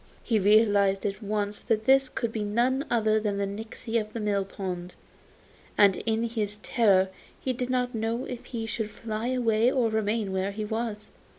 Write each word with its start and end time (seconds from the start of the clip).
He 0.23 0.39
realised 0.39 1.05
at 1.05 1.21
once 1.21 1.59
that 1.59 1.85
this 1.85 2.09
could 2.09 2.31
be 2.31 2.43
none 2.43 2.85
other 2.89 3.19
than 3.19 3.37
the 3.37 3.45
nixy 3.45 4.01
of 4.01 4.13
the 4.13 4.19
mill 4.19 4.43
pond, 4.43 4.95
and 5.77 5.97
in 6.07 6.23
his 6.23 6.57
terror 6.63 7.09
he 7.39 7.53
didn't 7.53 7.93
know 7.93 8.25
if 8.25 8.45
he 8.45 8.65
should 8.65 8.89
fly 8.89 9.27
away 9.27 9.71
or 9.71 9.89
remain 9.91 10.31
where 10.33 10.49
he 10.53 10.65
was. 10.65 11.11